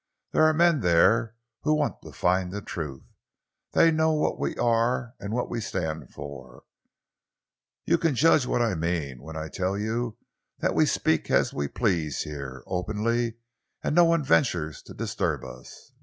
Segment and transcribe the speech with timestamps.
[0.31, 3.03] There are men there who want to find the truth.
[3.73, 6.63] They know what we are and what we stand for.
[7.85, 10.17] You can judge what I mean when I tell you
[10.57, 13.35] that we speak as we please here, openly,
[13.83, 15.91] and no one ventures to disturb us.